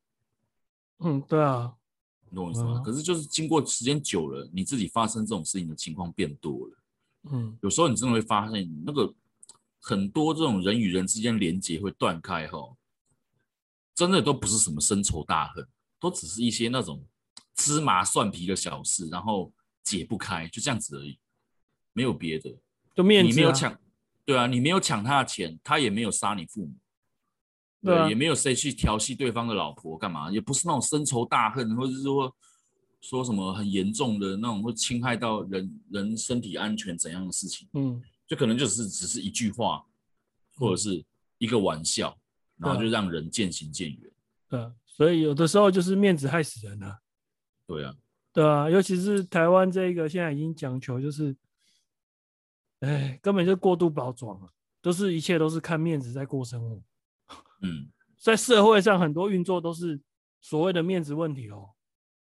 [0.98, 1.72] 嗯，对啊，
[2.32, 2.78] 你懂我意思吗？
[2.78, 6.78] 嗯、可是就是经过时间久了，你自己发生这种事情的情况变多了。
[7.30, 9.14] 嗯，有时候你真的会发现，那个
[9.78, 12.74] 很多这种人与人之间连接会断开哈，
[13.94, 15.68] 真的都不是什么深仇大恨，
[16.00, 17.04] 都只是一些那种。
[17.54, 19.52] 芝麻蒜皮的小事，然后
[19.84, 21.18] 解不开，就这样子而已，
[21.92, 22.50] 没有别的。
[22.94, 23.78] 就面子、啊，你没有抢，
[24.24, 26.74] 对啊，你没有抢他的钱，他也没有杀你父母，
[27.82, 32.34] 对，对啊、也没有谁去调戏对方的老婆干嘛，也不是那种深仇大恨，或者是说
[33.00, 39.84] 说什么很严重的那种会侵害到人人身体安全怎样的事情，嗯，就可能就是只是一句话，
[40.54, 41.04] 或者是
[41.38, 42.16] 一个玩笑，
[42.58, 44.12] 嗯、然后就让人渐行渐远。
[44.48, 46.98] 对，所以有的时候就是面子害死人啊。
[47.66, 47.94] 对啊，
[48.32, 51.34] 对啊，尤其是台湾这个现在已经讲求就是，
[52.80, 54.48] 哎，根本就过度包装了，
[54.80, 56.80] 都是一切都是看面子在过生活。
[57.62, 60.00] 嗯，在社会上很多运作都是
[60.40, 61.70] 所谓的面子问题哦，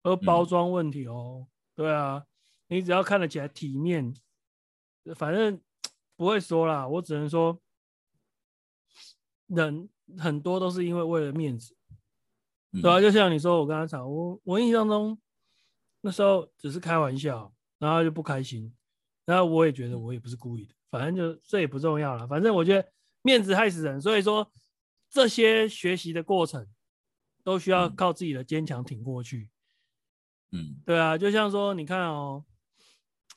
[0.02, 1.46] 而包装问题哦。
[1.46, 2.24] 嗯、对啊，
[2.66, 4.12] 你只要看得起来体面，
[5.14, 5.60] 反正
[6.16, 6.88] 不会说啦。
[6.88, 7.60] 我只能说，
[9.46, 9.88] 人
[10.18, 11.76] 很多都是因为为了面子。
[12.82, 15.18] 对啊，就像你说，我跟他吵，我我印象中。
[16.00, 18.72] 那时候只是开玩笑，然后就不开心，
[19.24, 22.24] 然后我也觉得我也不是故意的，反正就这也不重要了。
[22.28, 22.88] 反正我觉得
[23.22, 24.48] 面子害死人，所以说
[25.08, 26.66] 这些学习的过程
[27.42, 29.50] 都需要靠自己的坚强挺过去。
[30.52, 32.44] 嗯，对啊，就像说你看哦，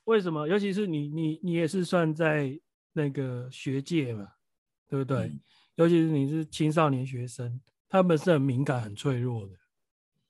[0.06, 0.48] 为什么？
[0.48, 2.60] 尤其是你你你也是算在
[2.94, 4.34] 那个学界嘛，
[4.88, 5.28] 对不对？
[5.28, 5.40] 嗯，
[5.76, 9.54] 尤其是你是青少年学生，他们是很敏感、很脆弱的。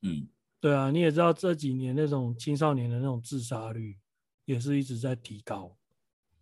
[0.02, 0.28] 嗯。
[0.60, 3.98] 对啊，你也知道这几年那种青少年的那种自杀率
[4.46, 5.76] 也是一直在提高。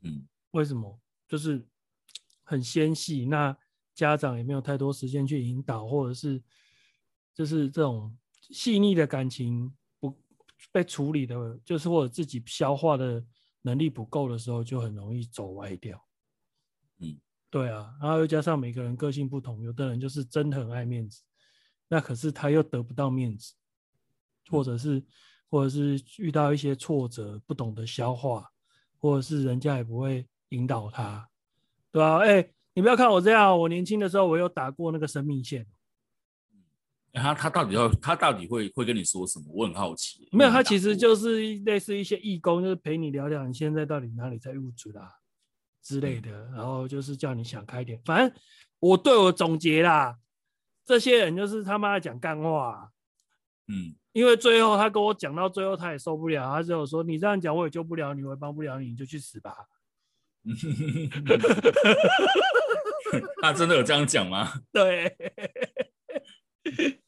[0.01, 0.99] 嗯，为什么？
[1.25, 1.65] 就是
[2.43, 3.57] 很纤细，那
[3.99, 6.41] 家长也没有太多时间去引导，或者是
[7.33, 10.17] 就是这种细腻的感情不
[10.71, 13.21] 被处理的，就是或者自己消化的
[13.61, 16.01] 能力不够的时候，就很容易走歪掉。
[16.99, 21.21] 嗯，对啊，然后又加上每个人个性不同，有的人就是真的很爱面子，
[21.87, 23.53] 那可是他又得不到面子。
[24.51, 24.99] 或者是，
[25.47, 28.49] 或者是遇到一些挫折，不懂得消化，
[28.97, 31.29] 或者是人家也不会引导他，
[31.91, 32.17] 对啊？
[32.17, 35.67] 哎、欸，你不要看我这样，我年轻的时候我有打过那个生命线。
[37.11, 39.47] 他他到底要他到底会会跟你说什么？
[39.49, 40.29] 我很好奇。
[40.31, 45.13] 没有，他其实就是类似一些义工，就是陪你聊聊你现在到底哪里在入职啦
[45.83, 47.99] 之类的，然后就是叫你想开点。
[48.05, 48.31] 反正
[48.79, 50.17] 我对我总结啦，
[50.85, 52.93] 这些人就是他妈讲干话。
[53.67, 53.93] 嗯。
[54.13, 59.53] 因为最后他跟我讲到最后，他也受不了，他只有说：“你这样讲我也救不了你，我也帮不了你，你就去死吧。”
[63.41, 64.51] 他真的有这样讲吗？
[64.71, 65.15] 对，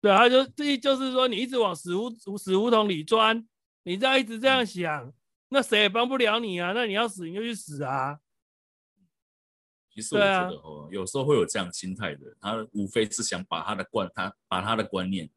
[0.00, 3.46] 对，他就这就是说，你一直往死胡死胡同里钻，
[3.84, 5.12] 你这样一直这样想，
[5.48, 6.72] 那谁也帮不了你啊？
[6.72, 8.18] 那你要死你就去死啊！
[9.94, 15.30] 其实我觉得哦，有时候会有这样心态的，他无非是想把他的观他把他的观念。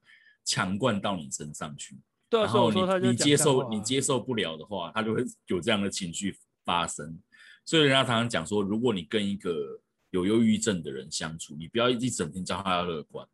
[0.49, 7.21] 强灌到你身上去，对，然后你你接受你接受不了的话，他就会有这样的情绪发生。
[7.67, 9.79] 所以人家常常讲说，如果你跟一个
[10.11, 13.27] 有忧郁症的人相处，你不要一整天叫他要乐观，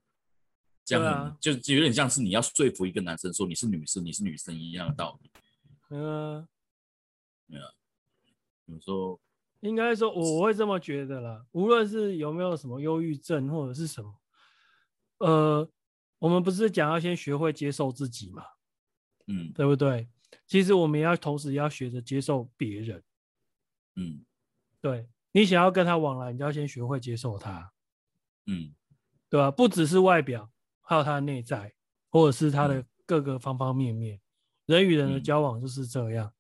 [0.84, 5.32] 这样、啊、就就有点像是你要说服一个男生说你是女生，你是女生一样的道理。
[5.92, 6.48] 嗯，
[7.48, 7.70] 对啊，
[8.66, 9.22] 有时候
[9.62, 14.20] 应该说我会这么觉得啦，无论是有没有什么忧郁症或者是什么，
[15.20, 15.70] 呃。
[16.20, 18.46] 我们不是讲要先学会接受自己嘛，
[19.28, 20.08] 嗯，对不对？
[20.48, 23.04] 其实我们要同时要学着接受别人，
[23.96, 24.26] 嗯，
[24.82, 27.74] 对，你想要跟他往来，你就要先学会接受他，
[28.46, 28.74] 嗯，
[29.30, 29.52] 对吧？
[29.52, 30.52] 不只是外表，
[30.82, 31.74] 还有他的内在，
[32.10, 34.20] 或者是他的各个方方面面。
[34.66, 36.34] 人与人的交往就是这样，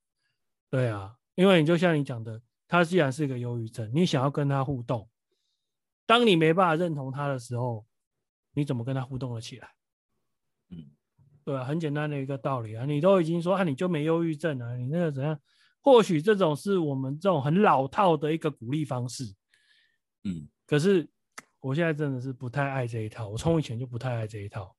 [0.69, 5.09] 对啊，因为你就像你讲的，他既然是个忧郁症，你想要跟他互动，
[6.05, 7.85] 当你没办法认同他的时候。
[8.55, 9.67] 你怎么跟他互动了起来？
[10.69, 10.91] 嗯，
[11.43, 12.85] 对啊，很简单的一个道理啊。
[12.85, 15.39] 你都已经说啊，你就没忧郁症啊，你那个怎样？
[15.83, 19.25] 或许这种是我们这种很老套的一个鼓励方式，
[20.23, 21.05] 嗯，可是
[21.59, 24.73] 我现在真的是不太爱这一套，我从以前就不太爱这一套。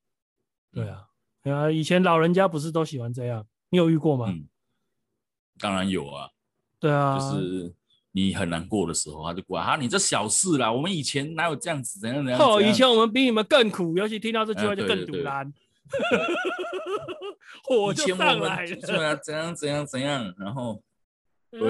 [0.72, 1.06] 对啊，
[1.44, 3.46] 啊，以前老人家不是都喜欢这样？
[3.68, 4.26] 你有遇过吗？
[4.30, 4.48] 嗯，
[5.58, 6.30] 当然有啊。
[6.80, 7.74] 对啊，就是
[8.12, 12.00] 你很难过的时候，他就过来啊，你这小事啦，我们以前哪有这样子？
[12.00, 12.40] 怎样怎样？
[12.40, 15.52] 哦，以前我们比你们更苦，尤其听到这句话就更赌烂。
[17.62, 20.82] 火就上来了，对啊，怎样怎样怎样，然后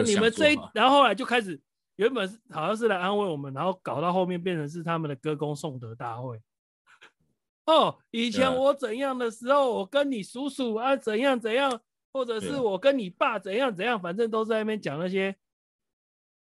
[0.04, 1.60] 你们这一，然后后来就开始，
[1.96, 6.40] 原本是好像是来安慰我们，然后搞到后面变成是他们的歌功颂德大会。
[7.66, 11.80] 哦，以前我怎样的时候，我跟你叔叔啊怎样怎样，
[12.12, 15.34] 或者是我跟你爸怎样怎样，反正都在那边讲那些。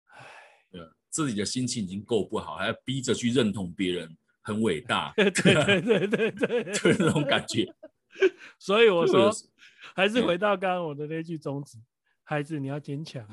[0.06, 0.26] 唉，
[0.72, 5.12] 对，自己的心情已经够不好，还要逼着去认同别人很伟大。
[5.18, 7.68] 对对对对对，对，就是 那种感觉。
[8.58, 9.32] 所以我说，
[9.96, 11.78] 还是回到刚刚我的那句宗旨：
[12.24, 13.26] 孩子，你要坚强。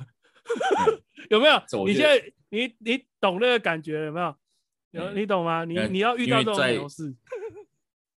[1.31, 1.85] 有没有？
[1.87, 4.35] 你现在你你懂那个感觉有没有？
[4.93, 5.65] 有你懂吗？
[5.65, 7.15] 你你要遇到这种鸟事，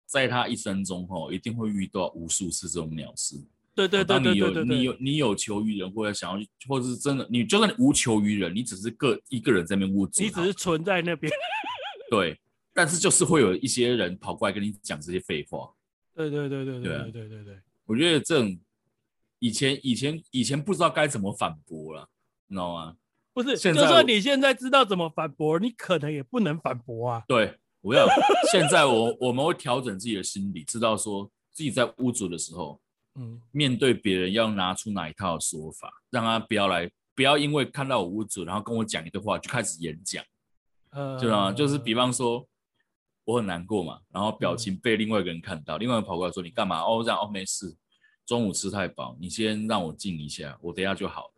[0.05, 3.35] 在他一生中吼，一定会遇到无数次这种鸟事。
[3.73, 4.65] 对对对对对对。
[4.65, 11.31] 你有你有求于人，或者想要，或者是真的，你就算你无求于人，你只是个一个人在那边捂，你只是存在那边。
[12.11, 12.39] 对，
[12.73, 15.73] 但是就是会有一些人跑过来跟你讲这些废话。
[16.13, 18.59] 对对对对对对对对对，我觉得这种
[19.39, 22.07] 以前以前以前不知道该怎么反驳了，
[22.47, 22.95] 你知道吗？
[23.33, 27.23] 不是，就算你现在知道怎么反驳，你可能也不能反驳啊。
[27.27, 28.07] 对，我要
[28.51, 32.79] 现在我我们会调整自己的心理，知道说自己在屋主的时候，
[33.15, 40.23] 嗯，面对别人要拿出哪一套说法，让他不要来，不要因为看到我屋主，然后跟我讲一堆话就开始演讲，
[40.91, 41.51] 呃，知道吗？
[41.51, 42.45] 就是比方说。
[43.25, 47.67] 我很难过嘛，然后表情被另外一个人看到，嗯、另外一个人跑过来说：“你干嘛？”哦，这样哦，没事。
[48.29, 51.33] 中午吃太饱，你先让我静一下，我等一下就好了。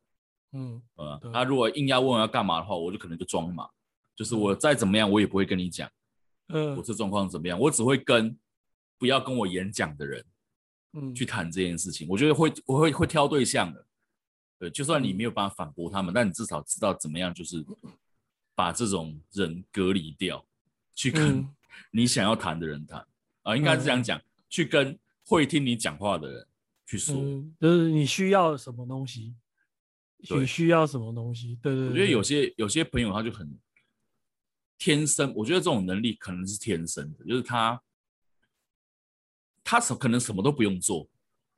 [0.52, 3.70] 嗯，呃，他如果硬要问我要干嘛的话，我就可能就装嘛，
[4.14, 5.90] 就是我再怎么样，我也不会跟你讲，
[6.50, 8.38] 嗯，我这状况怎么样，我只会跟
[8.98, 10.26] 不要跟我演讲的人，
[10.92, 12.06] 嗯，去谈这件事情。
[12.10, 13.86] 我觉得会，我会会挑对象的，
[14.60, 17.66] 对，就算你没有办法反驳他们，但你至少知道怎么样，就是
[18.54, 20.46] 把这种人隔离掉，
[20.94, 21.38] 去跟。
[21.38, 21.56] 嗯
[21.90, 23.06] 你想要谈的人谈
[23.44, 26.48] 啊，应该是这样讲，嗯、去跟会听你讲话的人
[26.92, 29.34] 去说，嗯、就是你需要什么东西，
[30.18, 31.90] 你需要什么东西，对对，对。
[31.90, 33.58] 我觉得有些有些朋友他就很
[34.78, 37.82] 天生，我觉得这种能力可能是天生的，就是他
[39.64, 41.08] 他什可能什么都不用做，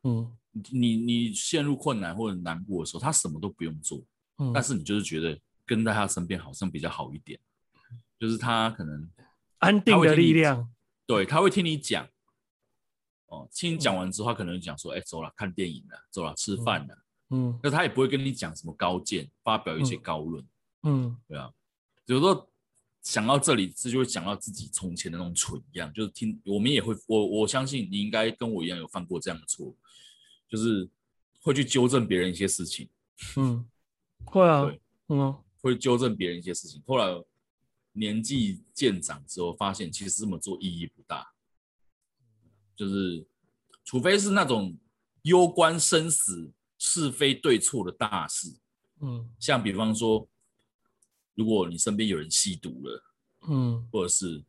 [0.04, 0.32] 嗯，
[0.70, 4.04] 你你陷入困难或者难过的时候，他什么都不用做，
[4.38, 7.40] 嗯，但是你就是觉得跟在他身边好像比较好一点，
[8.20, 9.10] 就是他可能。
[9.60, 10.70] 安定的力量，
[11.06, 12.06] 对，他会听你讲，
[13.34, 16.98] 哦，听你讲完之后，他可能讲说，哎、欸，走了，看电影了，走了，吃饭了，
[17.32, 20.46] 嗯，那他也不会跟你讲什么高见，发表一些高论，
[20.84, 21.52] 嗯，对啊，
[22.06, 22.48] 有时候
[23.02, 29.76] 想到这里，这就会想到自己从前的那种蠢样，就是听我们也会，我我相信你应该跟我一样有犯过这样的错，
[30.48, 30.88] 就是
[31.42, 32.88] 会去纠正别人一些事情，
[33.38, 33.68] 嗯，
[34.26, 37.24] 会啊，对，嗯，会纠正别人一些事情，后来。
[37.96, 41.32] 年纪渐长之后，发现其实这么做意义不大，
[42.76, 43.26] 就是
[43.84, 44.78] 除非是那种
[45.24, 48.56] 攸关生死、是非对错的大事，
[49.02, 50.28] 嗯，像比方说，
[51.36, 53.04] 如果你身边有人吸毒了，
[53.48, 54.44] 嗯，或者是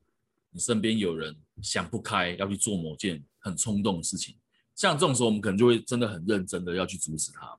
[0.50, 4.36] 你身边有人想不开要去做某件很冲动的事情，
[4.74, 7.58] 像这种时候，我们可能就会真的很认真的要去阻止他，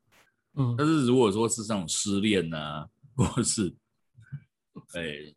[0.55, 3.73] 嗯，但是如果说是这种失恋啊， 或者是，
[4.93, 5.33] 哎。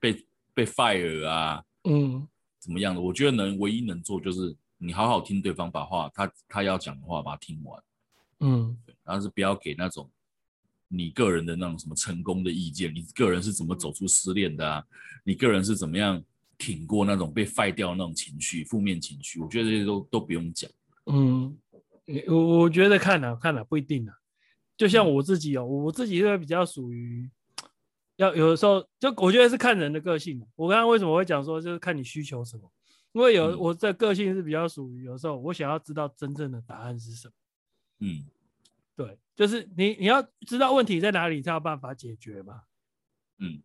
[0.00, 3.00] 被被 fire 啊，嗯，怎么样的？
[3.00, 4.54] 我觉得能唯一能做就是
[4.84, 7.82] 你好好听对方把话，他他要讲的话把它听完，
[8.40, 10.10] 嗯，然后是不要给那种
[10.88, 14.84] 你个人的那种什么成功的意见，你个人是怎么走出失恋的啊？
[15.24, 16.22] 你个人是怎么样
[16.58, 19.40] 挺过那种被 fire 掉的那种情绪、负面情绪？
[19.40, 20.70] 我觉得这些都都不用讲。
[21.06, 21.56] 嗯，
[22.28, 24.14] 我我觉得看了、啊、看了、啊、不一定啊，
[24.76, 27.30] 就像我自己哦，我自己是比较属于。
[28.16, 30.40] 要有的时候，就我觉得是看人的个性。
[30.54, 32.70] 我刚刚为什么会讲说，就是看你需求什么？
[33.14, 37.34] 因为有我的个性是比较属于，有时候我想要知道真正的答案是什么。
[38.00, 38.26] 嗯，
[38.94, 42.64] 对，就是你你要知道问题在哪里，才有办法解决嘛。
[43.38, 43.62] 嗯，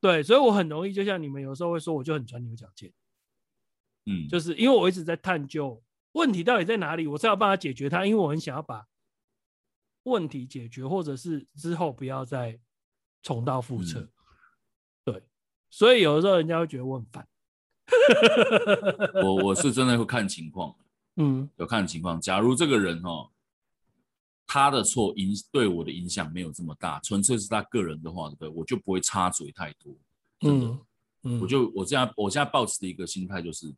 [0.00, 2.92] 对，所以我很容易，就像你们有时候会说，我就很钻牛角尖。
[4.06, 8.04] 嗯，就是因为我一直在探究问题到底在哪里，我才有办法解决它。
[8.04, 8.86] 因为我很想要把
[10.02, 12.60] 问题解决，或者是之后不要再。
[13.24, 14.10] 重蹈覆辙，嗯，
[15.04, 15.22] 对，
[15.70, 17.24] 所以有的时候人家会觉得我很烦。
[19.24, 20.74] 我我是真的会看情况，
[21.16, 22.20] 嗯，有看情况。
[22.20, 23.28] 假如这个人哦，
[24.46, 28.48] 他的错影对我的影响没有这么大，纯粹是他个人的话，对不对？
[28.48, 29.94] 我就不会插嘴太多。
[30.40, 30.80] 真的，嗯
[31.24, 33.72] 嗯、我就我这样，我现在抱持的一个心态就是，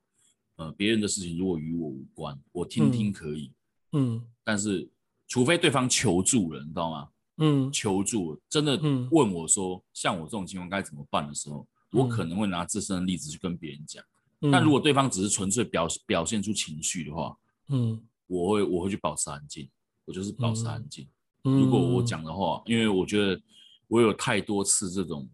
[0.57, 3.53] 呃，别人的事情如果与我无关，我听听可以，
[3.93, 4.89] 嗯，嗯但是
[5.29, 7.09] 除非对方求助了，你知道吗？
[7.39, 8.79] 嗯，求助真的
[9.11, 14.03] 问我说，嗯、像我这种情况该怎么办的时候，嗯、我可能会拿自身的例子去跟别人讲。
[14.41, 17.37] 嗯、但如果对方只是纯粹表表现出情绪的话，
[17.69, 19.69] 嗯，我会我会去保持安静，
[20.05, 21.07] 我就是保持安静。
[21.45, 23.41] 嗯、如果我讲的话，因为我觉得
[23.89, 25.29] 我有太多次这种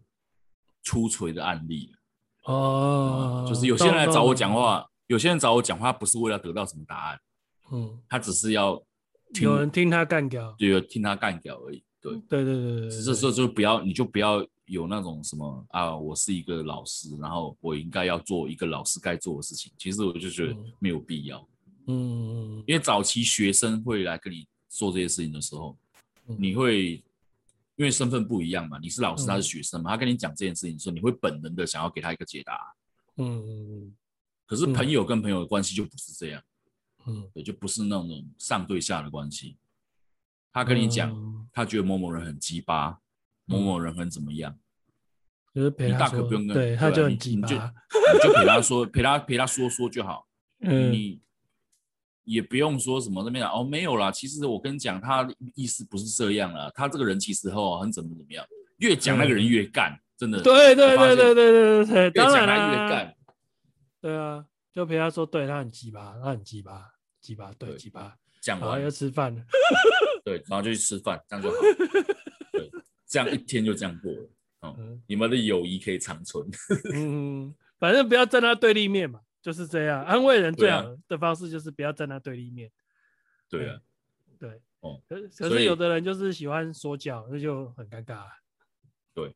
[0.83, 7.19] 出锤的案例了哦、嗯，就是有些人来找我讲话，有些人找我讲话不是为了得到什么答案，
[7.71, 8.81] 嗯，他只是要
[9.41, 11.83] 有人听他干掉，对，听他干掉而已。
[12.01, 19.69] 对对对对对，这时候就不要，你就不要有那种什么啊，我是一个老师，然后我应该要做一个老师该做的事情。
[19.77, 21.45] 其实我就觉得没有必要，
[21.87, 25.77] 嗯，因为早期学生会来跟你做这些事情的时候，
[26.25, 27.03] 你会
[27.75, 32.73] 因为身份不一样嘛，你是老师，他是学生嘛，他跟你讲这件事情的时候，你会本能的想要给他一个解答，
[33.17, 33.95] 嗯嗯嗯。
[34.45, 36.41] 可是朋友跟朋友的关系就不是这样，
[37.07, 39.57] 嗯，对，就不是那种上对下的关系。
[40.53, 42.89] 他跟你讲，嗯、他觉得某某人很鸡巴，
[43.47, 44.53] 嗯、某某人很怎么样，
[45.53, 50.27] 就是陪他说，你大可不用跟，对，他就很鸡巴，你就陪他说，陪他陪他说说就好，
[50.61, 51.21] 嗯、你
[52.23, 58.45] 也不用说什么那边哦，没有啦，其实我跟你讲，他意思不是这样啦，他这个人其实哦很怎么怎么样，
[58.77, 63.15] 越讲那个人越干，嗯、真的，对对对对对对对，当然他越干，
[63.99, 68.15] 对啊，就陪他说，对他很鸡巴，他很鸡巴，鸡巴对鸡巴。
[68.41, 69.41] 讲完要吃饭了，
[70.25, 71.57] 对，然后就去吃饭，这样就好。
[72.53, 72.71] 对，
[73.07, 74.29] 这样一天就这样过了。
[74.61, 76.49] 哦、嗯，你们的友谊可以长存。
[76.93, 80.03] 嗯，反正不要站在对立面嘛，就是这样。
[80.03, 82.71] 安慰人最好的方式就是不要站在对立面。
[83.49, 83.79] 对啊，
[84.39, 84.61] 对。
[84.79, 88.25] 哦，可可是有的人就是喜欢说教，那就很尴尬。
[89.13, 89.35] 对，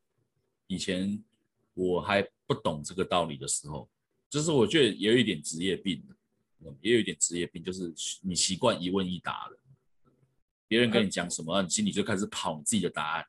[0.66, 1.22] 以前
[1.74, 3.88] 我还不懂这个道理的时候，
[4.28, 6.02] 就是我觉得也有一点职业病。
[6.80, 9.58] 也有一点职业病，就是你习惯一问一答了。
[10.66, 13.26] 别人跟你讲什么，你心里就开始跑你自己的答案。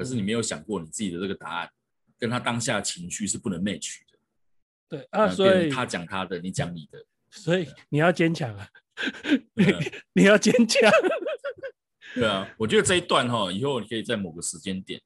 [0.00, 1.70] 可是你没有想过，你自己的这个答案
[2.18, 4.18] 跟他当下的情绪是不能 match 的。
[4.88, 7.04] 对啊，所以他讲他的，你讲你的。
[7.30, 8.66] 所以你要坚强啊！
[10.14, 10.90] 你要坚强。
[12.14, 14.98] 对啊，我觉得这一段哈，以后你可以在某个时间点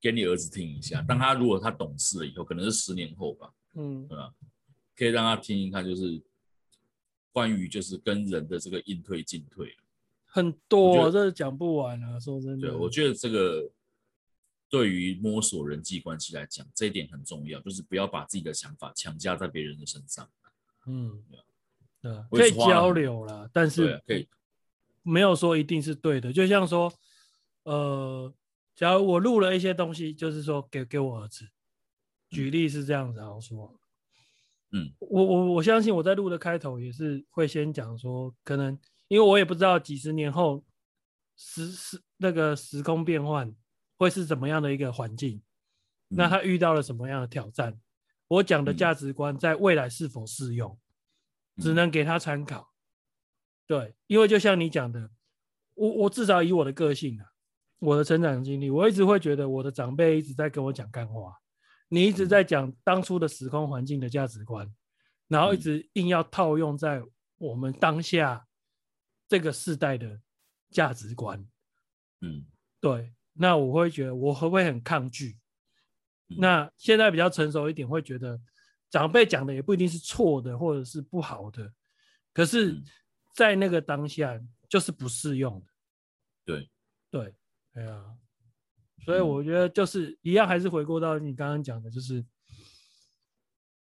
[0.00, 1.02] 给你儿子听一下。
[1.02, 3.50] 当他如果他懂事了以后，可能是十年后吧。
[3.74, 4.32] 嗯，对吧？
[4.96, 6.22] 可以让他听一看，就是。
[7.32, 9.72] 关于就是跟人的这个应退进退，
[10.26, 12.18] 很多，这讲不完啊！
[12.18, 13.70] 说真的，对，我觉得这个
[14.70, 20.30] 对于摸索人际关系来讲，这一点很重要，就是不要把自己的想法强加在别人的身上。
[20.86, 21.22] 嗯，
[22.00, 24.28] 对，可以交流啦，但是可以
[25.02, 26.32] 没有说一定是对的。
[26.32, 26.92] 就像说，
[27.64, 28.32] 呃，
[28.76, 31.48] 假如我录了一些东西，就是说给给我儿子，
[32.30, 33.76] 举例是这样子，好说。
[34.72, 40.64] 嗯，我我我相信我在录的开头也是会先讲说，可能因为我也不知道几十年后
[41.36, 43.52] 时时那个时空变换
[44.00, 45.42] 会是怎么样的一个环境，
[46.08, 47.78] 嗯、那他遇到了什么样的挑战，
[48.28, 50.78] 我讲的价值观在未来是否适用，
[51.56, 52.72] 嗯、只能给他参考。
[53.66, 55.10] 对，因为就像你讲的，
[55.74, 57.26] 我我至少以我的个性啊，
[57.78, 61.36] 我的成长经历，我一直会觉得我的长辈一直在跟我讲干话。
[61.88, 64.74] 你一直在讲当初的时空环境的价值观，
[65.28, 67.02] 然后一直硬要套用在
[67.36, 68.46] 我们当下
[69.28, 70.22] 这个世代的
[70.70, 71.46] 价值观。
[72.22, 72.46] 嗯，
[72.80, 73.12] 对。
[73.40, 75.38] 那我会觉得我会不会很抗拒？
[76.26, 78.38] 那现在比较成熟一点，会觉得
[78.90, 81.72] 长辈讲的也不一定是错的，或者是不好的。
[82.34, 82.78] 可是，
[83.34, 84.38] 在那个当下
[84.68, 85.66] 就是不适用的。
[86.44, 86.70] 对，
[87.10, 87.34] 对，
[87.72, 88.04] 哎呀。
[89.02, 92.22] 所以我觉得就是一样，还是回过到你刚刚讲的，就是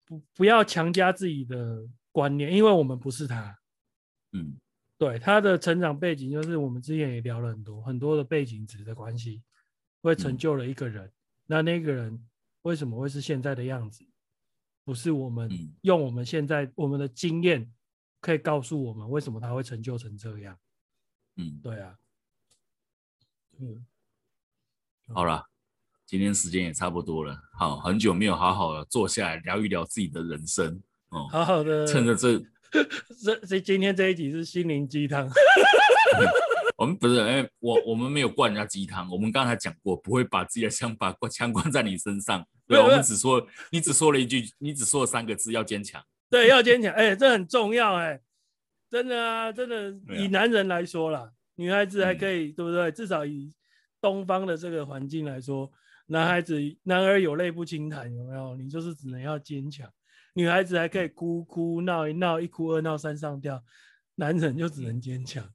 [0.05, 3.59] 不不要强加自己的观念，因为我们不是他。
[4.33, 4.61] 嗯，
[5.01, 9.43] 对，他的成长背景，就是我们之前也聊了很多很多的背景值的关系，
[10.03, 11.11] 会成就了一个人。
[11.47, 12.23] 那那个人
[12.61, 14.05] 为什么会是现在的样子？
[14.85, 17.73] 不是我们用我们现在我们的经验
[18.21, 20.59] 可以告诉我们为什么他会成就成这样。
[21.37, 21.97] 嗯，对啊，
[23.59, 23.87] 嗯。
[25.15, 25.47] 好了，
[26.05, 27.41] 今天时间也差不多了。
[27.55, 30.79] 好，很久没有好好的坐下来聊一聊自己的人生
[31.09, 31.27] 哦。
[31.31, 32.39] 好好的，趁着这
[33.23, 35.29] 这这今天这一集是心灵鸡汤。
[36.79, 39.11] 我们不是，哎、欸，我我们没有灌人家鸡汤。
[39.11, 42.47] 我们刚才讲过，不会把自己的想法灌强灌在你身上。
[42.67, 46.03] 对，我们只说，你只说了一句，你只说了三个字，要坚强。
[46.31, 46.91] 对，要坚强。
[46.95, 48.13] 哎、欸，这很重要、欸。
[48.13, 48.21] 哎，
[48.91, 51.31] 真的啊，真的，以男人来说啦。
[51.57, 52.91] 女孩子还可以，嗯、对不对？
[52.91, 53.53] 至少以
[54.01, 55.71] 东方的这个环境来说，
[56.07, 58.57] 男孩子男儿有泪不轻弹，有没有？
[58.57, 59.87] 你就是只能要坚强。
[60.35, 63.63] 女孩子还可以哭哭闹一闹，一哭二闹三上吊，
[64.15, 65.49] 男人就只能坚强。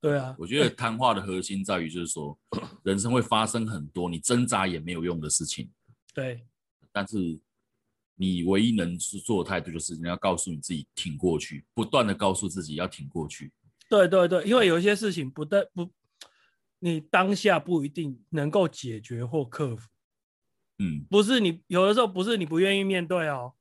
[0.00, 2.38] 对啊，我觉得谈话的核心在于，就是说，
[2.84, 5.70] 人生会发生很多你挣扎也没有用的事情。
[6.14, 6.46] 对，
[6.92, 7.16] 但是
[8.14, 13.52] 你唯一能做的态度，就是你要告诉你自己挺过去，不断的告诉自己要挺过去。
[13.88, 15.90] 对对对，因为有一些事情不但不，
[16.78, 19.88] 你当下不一定能够解决或克服。
[20.78, 23.54] 嗯，不是你有的时候不是你不愿意面对哦，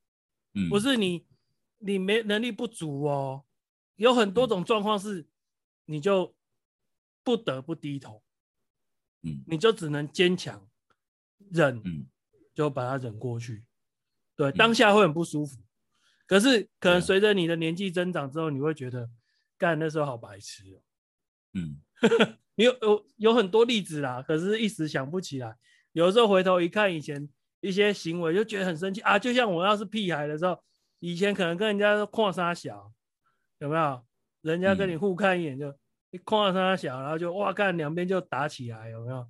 [0.55, 1.25] 嗯，不是你
[1.77, 3.45] 你没能力不足哦，
[3.97, 5.27] 有很多种状况是。
[5.87, 6.35] 你就
[7.23, 8.23] 不得不低头，
[9.21, 10.67] 嗯，你就只能坚强
[11.51, 12.07] 忍，嗯，
[12.55, 13.63] 就把它忍过去。
[14.35, 15.61] 对，当下会很不舒服，
[16.25, 19.11] 可是可能随着你的年纪增长之后，你会觉得，
[19.59, 20.81] 干那时候好白痴哦，
[21.53, 21.79] 嗯，
[22.55, 25.55] 你有有有很多例子啦，可是一时想不起来。
[25.91, 27.29] 有时候回头一看以前
[27.61, 29.17] 一些行为，就觉得很生气啊。
[29.17, 30.61] 就像我要是屁孩的时候，
[30.99, 32.91] 以前可能跟人家跨沙小，
[33.59, 34.05] 有没有？
[34.41, 35.75] 人家跟你互看一眼就，
[36.11, 39.27] 一夸他小，然后就哇干两边就打起来，有没有？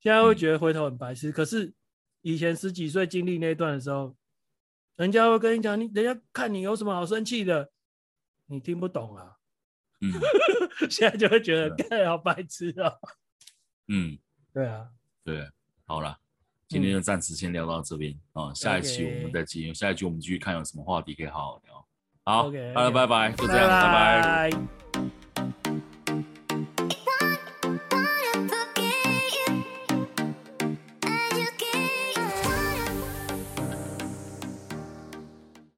[0.00, 1.74] 现在会觉得回头很白痴，可是
[2.22, 4.16] 以前十几岁经历那段的时候，
[4.96, 7.70] 人家会跟你讲，你人家看你有什么好生气的，
[8.46, 9.36] 你听不懂啊。
[10.00, 10.10] 嗯，
[10.90, 12.92] 现在就会觉得干好白痴啊。
[13.88, 14.18] 嗯，
[14.52, 14.88] 对啊，
[15.24, 15.50] 对，
[15.84, 16.18] 好了，
[16.68, 21.74] 今天就暂时先聊到这边啊，下一期我们再继续，下一期我们继续看有什么话题可以好好聊。
[22.24, 22.74] 好，好 okay, okay.
[22.74, 24.22] 拜拜拜，就这样，拜拜。
[24.22, 24.83] 拜拜。